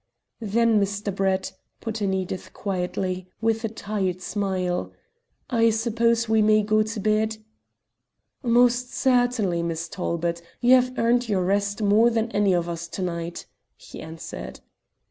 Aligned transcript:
"Then, 0.39 0.81
Mr. 0.81 1.13
Brett," 1.13 1.53
put 1.79 2.01
in 2.01 2.11
Edith 2.11 2.53
quietly, 2.53 3.27
with 3.39 3.63
a 3.63 3.69
tired 3.69 4.19
smile, 4.19 4.91
"I 5.47 5.69
suppose 5.69 6.27
we 6.27 6.41
may 6.41 6.63
go 6.63 6.81
to 6.81 6.99
bed?" 6.99 7.37
"Most 8.41 8.91
certainly, 8.91 9.61
Miss 9.61 9.87
Talbot. 9.87 10.41
You 10.59 10.73
have 10.73 10.97
earned 10.97 11.29
your 11.29 11.43
rest 11.45 11.83
more 11.83 12.09
than 12.09 12.31
any 12.31 12.53
of 12.53 12.67
us 12.67 12.87
to 12.87 13.03
night," 13.03 13.45
he 13.75 14.01
answered. 14.01 14.61